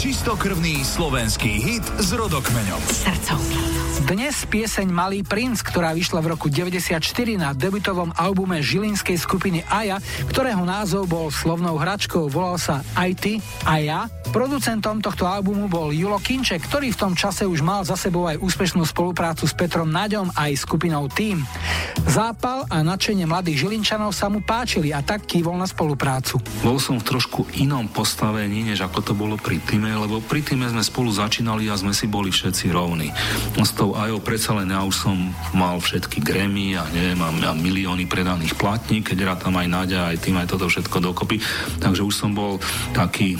Čistokrvný 0.00 0.80
slovenský 0.80 1.60
hit 1.60 1.84
s 2.00 2.16
rodokmeňom. 2.16 2.80
Srdcovky. 2.88 3.60
Dnes 4.08 4.32
pieseň 4.48 4.88
Malý 4.88 5.20
princ, 5.20 5.60
ktorá 5.60 5.92
vyšla 5.92 6.24
v 6.24 6.32
roku 6.32 6.48
94 6.48 7.04
na 7.36 7.52
debutovom 7.52 8.08
albume 8.16 8.64
žilinskej 8.64 9.20
skupiny 9.20 9.60
Aja, 9.68 10.00
ktorého 10.32 10.64
názov 10.64 11.04
bol 11.04 11.28
slovnou 11.28 11.76
hračkou, 11.76 12.32
volal 12.32 12.56
sa 12.56 12.80
Aj 12.96 13.12
ty, 13.12 13.44
ja. 13.76 14.08
Producentom 14.30 15.02
tohto 15.02 15.26
albumu 15.26 15.66
bol 15.66 15.90
Julo 15.90 16.22
Kinček, 16.22 16.62
ktorý 16.70 16.94
v 16.94 17.00
tom 17.02 17.12
čase 17.18 17.42
už 17.42 17.66
mal 17.66 17.82
za 17.82 17.98
sebou 17.98 18.30
aj 18.30 18.38
úspešnú 18.38 18.86
spoluprácu 18.86 19.42
s 19.42 19.58
Petrom 19.58 19.90
Naďom 19.90 20.30
aj 20.38 20.54
skupinou 20.54 21.10
Team. 21.10 21.42
Zápal 22.06 22.62
a 22.70 22.86
nadšenie 22.86 23.26
mladých 23.26 23.66
Žilinčanov 23.66 24.14
sa 24.14 24.30
mu 24.30 24.38
páčili 24.38 24.94
a 24.94 25.02
tak 25.02 25.26
kývol 25.26 25.58
na 25.58 25.66
spoluprácu. 25.66 26.38
Bol 26.62 26.78
som 26.78 27.02
v 27.02 27.10
trošku 27.10 27.50
inom 27.58 27.90
postavení, 27.90 28.62
než 28.62 28.86
ako 28.86 28.98
to 29.02 29.12
bolo 29.18 29.34
pri 29.34 29.58
týme, 29.66 29.90
lebo 29.90 30.22
pri 30.22 30.46
týme 30.46 30.70
sme 30.70 30.86
spolu 30.86 31.10
začínali 31.10 31.66
a 31.66 31.74
sme 31.74 31.90
si 31.90 32.06
boli 32.06 32.30
všetci 32.30 32.70
rovní. 32.70 33.10
S 33.58 33.74
tou 33.74 33.98
Ajo 33.98 34.22
predsa 34.22 34.54
len 34.54 34.70
ja 34.70 34.86
už 34.86 34.94
som 34.94 35.18
mal 35.50 35.82
všetky 35.82 36.22
Grammy 36.22 36.78
a 36.78 36.86
neviem, 36.94 37.18
mám 37.18 37.34
ja 37.42 37.50
milióny 37.50 38.06
predaných 38.06 38.54
platní, 38.54 39.02
keď 39.02 39.34
rád 39.34 39.38
tam 39.50 39.58
aj 39.58 39.66
Nadia, 39.66 40.06
aj 40.06 40.22
tým, 40.22 40.38
aj 40.38 40.54
toto 40.54 40.70
všetko 40.70 41.02
dokopy. 41.02 41.42
Takže 41.82 42.06
už 42.06 42.14
som 42.14 42.30
bol 42.30 42.62
taký 42.94 43.34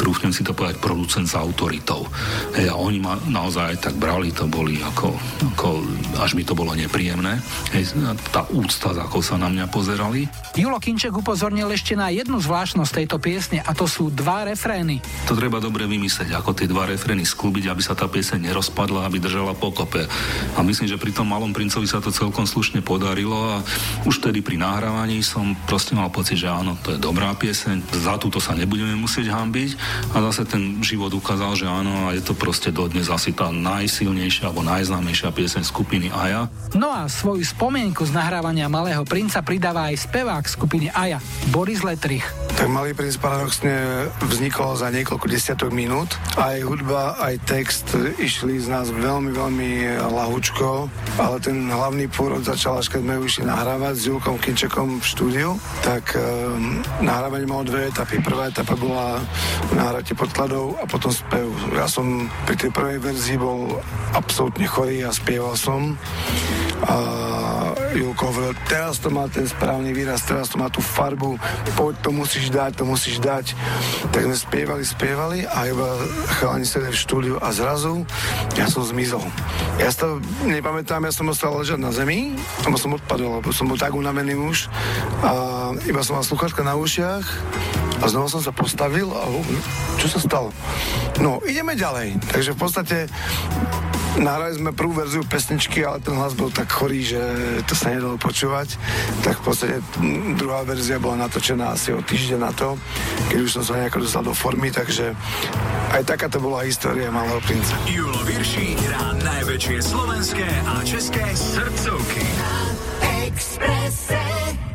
trúfnem 0.00 0.32
si 0.32 0.40
to 0.40 0.56
povedať, 0.56 0.80
producent 0.80 1.28
s 1.28 1.36
autoritou. 1.36 2.08
Hej, 2.56 2.72
a 2.72 2.74
oni 2.80 3.04
ma 3.04 3.20
naozaj 3.28 3.84
tak 3.84 4.00
brali, 4.00 4.32
to 4.32 4.48
boli 4.48 4.80
ako, 4.80 5.12
ako 5.52 5.84
až 6.24 6.32
mi 6.32 6.40
to 6.40 6.56
bolo 6.56 6.72
nepríjemné. 6.72 7.36
Hej, 7.76 7.92
tá 8.32 8.48
úcta, 8.48 8.96
ako 8.96 9.20
sa 9.20 9.36
na 9.36 9.52
mňa 9.52 9.68
pozerali. 9.68 10.24
Julo 10.56 10.80
Kinček 10.80 11.12
upozornil 11.12 11.68
ešte 11.68 11.92
na 11.92 12.08
jednu 12.08 12.40
zvláštnosť 12.40 13.04
tejto 13.04 13.20
piesne 13.20 13.60
a 13.60 13.76
to 13.76 13.84
sú 13.84 14.08
dva 14.08 14.48
refrény. 14.48 15.04
To 15.28 15.36
treba 15.36 15.60
dobre 15.60 15.84
vymyslieť, 15.84 16.32
ako 16.32 16.56
tie 16.56 16.64
dva 16.64 16.88
refrény 16.88 17.28
sklúbiť, 17.28 17.68
aby 17.68 17.82
sa 17.84 17.92
tá 17.92 18.08
pieseň 18.08 18.48
nerozpadla, 18.48 19.04
aby 19.04 19.20
držala 19.20 19.52
pokope. 19.52 20.08
A 20.56 20.58
myslím, 20.64 20.88
že 20.88 20.96
pri 20.96 21.12
tom 21.12 21.28
malom 21.28 21.52
princovi 21.52 21.84
sa 21.84 22.00
to 22.00 22.08
celkom 22.08 22.48
slušne 22.48 22.80
podarilo 22.80 23.36
a 23.36 23.60
už 24.08 24.24
tedy 24.24 24.40
pri 24.40 24.56
nahrávaní 24.56 25.20
som 25.20 25.52
proste 25.68 25.92
mal 25.92 26.08
pocit, 26.08 26.40
že 26.40 26.48
áno, 26.48 26.80
to 26.80 26.96
je 26.96 26.98
dobrá 26.98 27.36
pieseň, 27.36 27.84
za 28.00 28.16
túto 28.16 28.40
sa 28.40 28.56
nebudeme 28.56 28.96
musieť 28.96 29.28
hambiť 29.28 29.89
a 30.10 30.16
zase 30.30 30.46
ten 30.46 30.82
život 30.82 31.12
ukázal, 31.14 31.54
že 31.54 31.66
áno, 31.66 32.10
a 32.10 32.16
je 32.16 32.22
to 32.22 32.34
proste 32.34 32.74
dodnes 32.74 33.06
asi 33.10 33.30
tá 33.30 33.50
najsilnejšia 33.54 34.50
alebo 34.50 34.66
najznámejšia 34.66 35.30
pieseň 35.30 35.62
skupiny 35.66 36.08
Aja. 36.10 36.50
No 36.74 36.90
a 36.90 37.06
svoju 37.06 37.42
spomienku 37.46 38.06
z 38.06 38.12
nahrávania 38.14 38.70
Malého 38.70 39.02
princa 39.06 39.42
pridáva 39.42 39.90
aj 39.90 40.06
spevák 40.10 40.44
skupiny 40.46 40.90
Aja, 40.90 41.18
Boris 41.54 41.82
Letrich. 41.82 42.26
Tak 42.58 42.68
Malý 42.68 42.92
princ 42.92 43.16
paradoxne 43.16 44.06
vznikol 44.20 44.76
za 44.76 44.92
niekoľko 44.92 45.26
desiatok 45.30 45.70
minút. 45.72 46.12
Aj 46.36 46.58
hudba, 46.60 47.16
aj 47.18 47.40
text 47.48 47.96
išli 48.20 48.60
z 48.60 48.68
nás 48.68 48.92
veľmi, 48.92 49.32
veľmi 49.32 49.70
lahúčko, 50.12 50.92
ale 51.20 51.36
ten 51.36 51.68
hlavný 51.68 52.08
pôrod 52.08 52.40
začal 52.40 52.80
až 52.80 52.88
keď 52.88 53.00
sme 53.04 53.14
išli 53.20 53.44
nahrávať 53.44 53.94
s 53.94 54.08
Julkom 54.08 54.40
Kinčekom 54.40 54.98
v 54.98 55.04
štúdiu, 55.04 55.50
tak 55.84 56.16
um, 56.16 56.80
nahrávanie 57.04 57.44
malo 57.44 57.68
dve 57.68 57.92
etapy. 57.92 58.24
Prvá 58.24 58.48
etapa 58.48 58.72
bola 58.72 59.20
nahratie 59.76 60.16
podkladov 60.16 60.80
a 60.80 60.88
potom 60.88 61.12
spev. 61.12 61.52
Ja 61.76 61.84
som 61.84 62.32
pri 62.48 62.56
tej 62.56 62.72
prvej 62.72 62.98
verzii 63.04 63.36
bol 63.36 63.84
absolútne 64.16 64.64
chorý 64.64 65.04
a 65.04 65.12
spieval 65.12 65.54
som. 65.60 66.00
A 66.88 66.96
Julko 67.90 68.30
hovoril, 68.30 68.54
teraz 68.70 69.02
to 69.02 69.10
má 69.10 69.26
ten 69.26 69.42
správny 69.50 69.90
výraz, 69.90 70.22
teraz 70.22 70.46
to 70.46 70.62
má 70.62 70.70
tú 70.70 70.78
farbu, 70.78 71.34
poď, 71.74 71.98
to 71.98 72.10
musíš 72.14 72.46
dať, 72.54 72.78
to 72.78 72.84
musíš 72.86 73.18
dať. 73.18 73.52
Tak 74.14 74.30
sme 74.30 74.36
spievali, 74.38 74.82
spievali 74.86 75.38
a 75.42 75.66
iba 75.66 75.98
chalani 76.38 76.62
sedeli 76.62 76.94
v 76.94 77.02
štúdiu 77.02 77.34
a 77.42 77.50
zrazu 77.50 78.06
ja 78.54 78.70
som 78.70 78.86
zmizol. 78.86 79.26
Ja 79.82 79.90
to 79.90 80.22
nepamätám, 80.46 81.02
ja 81.02 81.10
som 81.10 81.26
ostal 81.34 81.58
ležať 81.58 81.82
na 81.82 81.90
zemi, 81.90 82.38
lebo 82.62 82.78
som 82.78 82.94
odpadol, 82.94 83.42
lebo 83.42 83.50
som 83.50 83.66
bol 83.66 83.78
tak 83.78 83.90
unavený 83.90 84.38
už 84.38 84.70
a 85.26 85.32
iba 85.82 86.00
som 86.06 86.14
mal 86.14 86.24
sluchatka 86.26 86.62
na 86.62 86.78
ušiach 86.78 87.26
a 88.00 88.04
znova 88.06 88.30
som 88.30 88.40
sa 88.40 88.54
postavil 88.54 89.10
a 89.10 89.26
čo 89.98 90.06
sa 90.06 90.22
stalo? 90.22 90.54
No, 91.18 91.42
ideme 91.44 91.76
ďalej. 91.76 92.16
Takže 92.32 92.54
v 92.54 92.58
podstate 92.58 92.96
Nahrali 94.18 94.58
sme 94.58 94.74
prvú 94.74 94.98
verziu 94.98 95.22
pesničky, 95.22 95.86
ale 95.86 96.02
ten 96.02 96.18
hlas 96.18 96.34
bol 96.34 96.50
tak 96.50 96.66
chorý, 96.66 97.06
že 97.06 97.20
to 97.68 97.78
sa 97.78 97.94
nedalo 97.94 98.18
počúvať. 98.18 98.74
Tak 99.22 99.38
v 99.38 99.44
podstate 99.46 99.76
druhá 100.34 100.66
verzia 100.66 100.98
bola 100.98 101.28
natočená 101.28 101.78
asi 101.78 101.94
o 101.94 102.02
týždeň 102.02 102.40
na 102.42 102.50
to, 102.50 102.74
keď 103.30 103.38
už 103.46 103.50
som 103.54 103.62
sa 103.62 103.78
nejako 103.78 104.02
dostal 104.02 104.26
do 104.26 104.34
formy, 104.34 104.74
takže 104.74 105.14
aj 105.94 106.02
taká 106.04 106.26
to 106.26 106.42
bola 106.42 106.66
história 106.66 107.08
Malého 107.08 107.38
princa. 107.46 107.74
Julo 107.86 108.20
Virší 108.26 108.74
hrá 108.74 109.14
najväčšie 109.20 109.78
slovenské 109.78 110.48
a 110.66 110.74
české 110.82 111.24
srdcovky. 111.34 112.24
Na 112.38 112.54
Expresse. 113.30 114.69